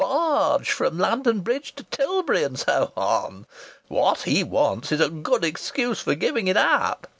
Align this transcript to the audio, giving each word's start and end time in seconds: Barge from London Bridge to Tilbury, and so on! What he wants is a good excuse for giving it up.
Barge 0.01 0.71
from 0.71 0.97
London 0.97 1.41
Bridge 1.41 1.75
to 1.75 1.83
Tilbury, 1.83 2.41
and 2.43 2.57
so 2.57 2.91
on! 2.97 3.45
What 3.87 4.23
he 4.23 4.43
wants 4.43 4.91
is 4.91 4.99
a 4.99 5.09
good 5.11 5.43
excuse 5.45 6.01
for 6.01 6.15
giving 6.15 6.47
it 6.47 6.57
up. 6.57 7.05